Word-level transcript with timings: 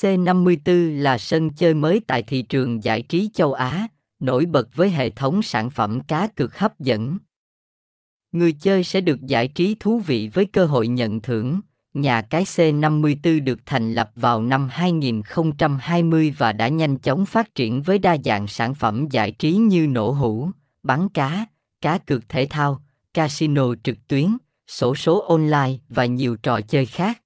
C54 0.00 0.98
là 0.98 1.18
sân 1.18 1.50
chơi 1.50 1.74
mới 1.74 2.00
tại 2.06 2.22
thị 2.22 2.42
trường 2.42 2.84
giải 2.84 3.02
trí 3.02 3.30
châu 3.34 3.52
Á, 3.52 3.88
nổi 4.20 4.46
bật 4.46 4.68
với 4.74 4.90
hệ 4.90 5.10
thống 5.10 5.42
sản 5.42 5.70
phẩm 5.70 6.00
cá 6.00 6.26
cược 6.28 6.58
hấp 6.58 6.80
dẫn. 6.80 7.18
Người 8.32 8.52
chơi 8.52 8.84
sẽ 8.84 9.00
được 9.00 9.26
giải 9.26 9.48
trí 9.48 9.76
thú 9.80 9.98
vị 10.00 10.28
với 10.34 10.44
cơ 10.44 10.66
hội 10.66 10.88
nhận 10.88 11.20
thưởng. 11.20 11.60
Nhà 11.94 12.22
cái 12.22 12.44
C54 12.44 13.44
được 13.44 13.60
thành 13.66 13.92
lập 13.92 14.10
vào 14.16 14.42
năm 14.42 14.68
2020 14.72 16.34
và 16.38 16.52
đã 16.52 16.68
nhanh 16.68 16.98
chóng 16.98 17.26
phát 17.26 17.54
triển 17.54 17.82
với 17.82 17.98
đa 17.98 18.16
dạng 18.24 18.46
sản 18.48 18.74
phẩm 18.74 19.06
giải 19.10 19.30
trí 19.32 19.52
như 19.52 19.86
nổ 19.86 20.10
hũ, 20.10 20.50
bắn 20.82 21.08
cá, 21.08 21.46
cá 21.80 21.98
cược 21.98 22.28
thể 22.28 22.46
thao, 22.50 22.82
casino 23.14 23.74
trực 23.84 23.98
tuyến, 24.08 24.36
sổ 24.66 24.94
số 24.94 25.20
online 25.20 25.72
và 25.88 26.06
nhiều 26.06 26.36
trò 26.36 26.60
chơi 26.60 26.86
khác 26.86 27.20